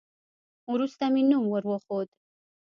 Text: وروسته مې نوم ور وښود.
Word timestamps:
وروسته 0.73 1.03
مې 1.13 1.21
نوم 1.29 1.45
ور 1.49 1.63
وښود. 1.69 2.09